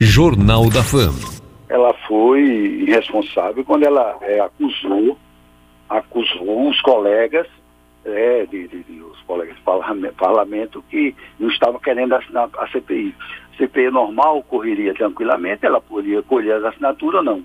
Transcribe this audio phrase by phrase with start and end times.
[0.00, 1.18] Jornal da Fama.
[1.70, 5.16] Ela foi irresponsável quando ela é, acusou,
[5.88, 7.46] acusou os colegas,
[8.04, 12.68] é, de, de, de, os colegas do parlamento, parlamento que não estavam querendo assinar a
[12.68, 13.14] CPI.
[13.54, 17.42] A CPI normal correria tranquilamente, ela poderia colher as assinaturas ou não.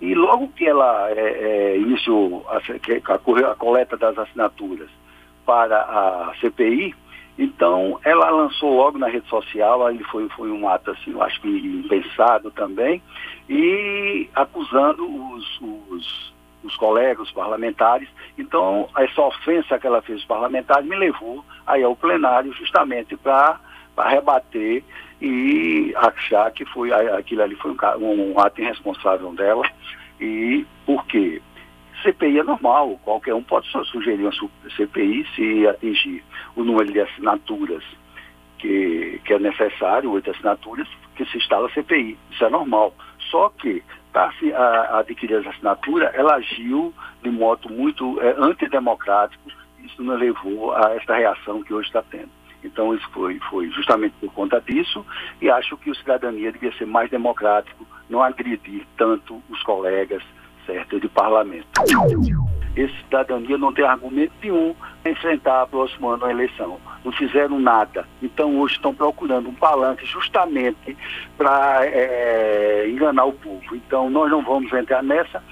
[0.00, 4.88] E logo que ela é, é, iniciou a, a, a coleta das assinaturas
[5.44, 6.94] para a CPI,
[7.38, 11.40] então, ela lançou logo na rede social, aí foi, foi um ato, assim, eu acho
[11.40, 13.02] que impensado também,
[13.48, 18.08] e acusando os, os, os colegas, os parlamentares.
[18.36, 23.58] Então, essa ofensa que ela fez aos parlamentares me levou aí ao plenário justamente para
[23.96, 24.84] rebater
[25.20, 29.64] e achar que foi aquilo ali foi um, um ato irresponsável dela.
[30.20, 31.40] E por quê?
[32.02, 34.32] CPI é normal, qualquer um pode sugerir uma
[34.76, 36.24] CPI se atingir
[36.56, 37.84] o número de assinaturas
[38.60, 42.16] que, que é necessário, oito assinaturas, que se instala a CPI.
[42.30, 42.94] Isso é normal.
[43.30, 43.82] Só que,
[44.12, 44.32] para
[44.98, 49.50] adquirir as assinaturas, ela agiu de modo muito é, antidemocrático,
[49.82, 52.30] isso nos levou a esta reação que hoje está tendo.
[52.62, 55.04] Então, isso foi, foi justamente por conta disso,
[55.40, 60.22] e acho que o cidadania devia ser mais democrático, não agredir tanto os colegas,
[60.70, 61.66] certo, de parlamento.
[62.76, 66.78] Esse cidadania não tem argumento nenhum para enfrentar a próxima ano a eleição.
[67.04, 68.06] Não fizeram nada.
[68.22, 70.96] Então hoje estão procurando um palanque justamente
[71.36, 73.74] para é, enganar o povo.
[73.74, 75.42] Então nós não vamos entrar nessa.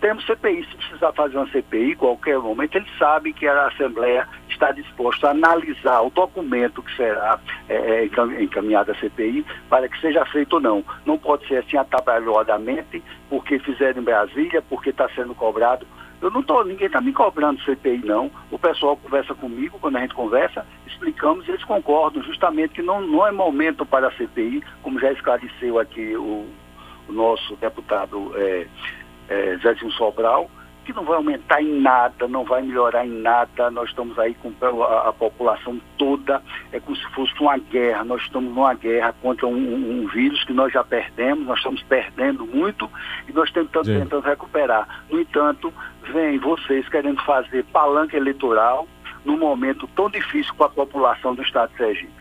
[0.00, 4.26] Temos CPI, se precisar fazer uma CPI, qualquer momento, eles sabem que a Assembleia
[4.60, 9.98] está disposta a analisar o documento que será é, é encaminhado à CPI para que
[10.00, 10.84] seja feito ou não.
[11.06, 15.86] Não pode ser assim atabalhadamente, porque fizeram em Brasília, porque está sendo cobrado.
[16.20, 18.30] Eu não tô, ninguém está me cobrando CPI, não.
[18.50, 23.00] O pessoal conversa comigo, quando a gente conversa, explicamos e eles concordam justamente que não,
[23.00, 26.46] não é momento para a CPI, como já esclareceu aqui o,
[27.08, 28.32] o nosso deputado.
[28.36, 28.66] É,
[29.30, 30.50] é, Zezinho Sobral,
[30.90, 33.70] que não vai aumentar em nada, não vai melhorar em nada.
[33.70, 36.42] Nós estamos aí com a, a população toda,
[36.72, 38.04] é como se fosse uma guerra.
[38.04, 41.82] Nós estamos numa guerra contra um, um, um vírus que nós já perdemos, nós estamos
[41.84, 42.90] perdendo muito
[43.28, 45.04] e nós tentando, tentando recuperar.
[45.10, 45.72] No entanto,
[46.12, 48.86] vem vocês querendo fazer palanca eleitoral
[49.24, 52.19] num momento tão difícil para a população do Estado de Sergipe.